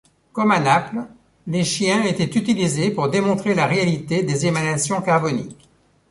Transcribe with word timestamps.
Comme 0.33 0.49
à 0.49 0.59
Naples, 0.59 1.05
les 1.45 1.63
chiens 1.63 2.01
étaient 2.01 2.39
utilisés 2.39 2.89
pour 2.89 3.07
démontrer 3.09 3.53
la 3.53 3.67
réalité 3.67 4.23
des 4.23 4.47
émanations 4.47 4.99
carboniques. 5.03 5.69